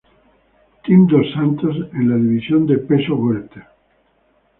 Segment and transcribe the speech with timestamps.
[0.83, 3.67] Team dos Santos en la división de peso welter.